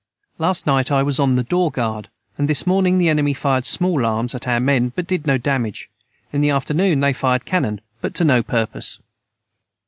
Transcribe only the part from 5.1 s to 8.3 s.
no Damage in the afternoon they fired canon but to